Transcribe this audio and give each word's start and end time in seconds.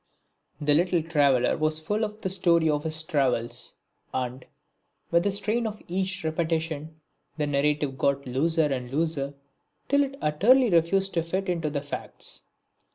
The 0.59 0.73
little 0.73 1.03
traveller 1.03 1.55
was 1.59 1.79
full 1.79 2.03
of 2.03 2.23
the 2.23 2.29
story 2.31 2.67
of 2.67 2.85
his 2.85 3.03
travels, 3.03 3.75
and, 4.11 4.43
with 5.11 5.21
the 5.25 5.29
strain 5.29 5.67
of 5.67 5.79
each 5.87 6.23
repetition, 6.23 6.99
the 7.37 7.45
narrative 7.45 7.99
got 7.99 8.25
looser 8.25 8.65
and 8.73 8.89
looser 8.89 9.35
till 9.89 10.01
it 10.03 10.17
utterly 10.19 10.71
refused 10.71 11.13
to 11.13 11.21
fit 11.21 11.47
into 11.49 11.69
the 11.69 11.81
facts. 11.81 12.47